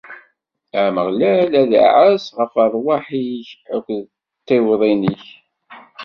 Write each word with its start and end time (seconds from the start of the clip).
Ameɣlal 0.83 1.51
ad 1.61 1.71
iɛass 1.83 2.23
ɣef 2.37 2.53
ṛṛwaḥ-ik 2.65 3.49
akked 3.75 4.03
tiwḍin-ik. 4.47 5.23